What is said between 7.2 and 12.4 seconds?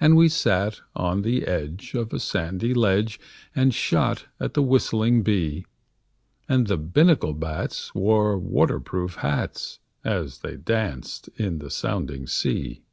bats wore water proof hats As they danced in the sounding